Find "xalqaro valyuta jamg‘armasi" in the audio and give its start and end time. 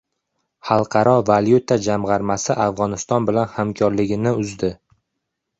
0.69-2.55